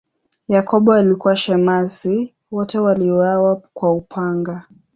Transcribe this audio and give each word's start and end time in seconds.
Yakobo 0.47 0.93
alikuwa 0.93 1.35
shemasi, 1.35 2.33
wote 2.51 2.79
waliuawa 2.79 3.61
kwa 3.73 3.93
upanga. 3.93 4.63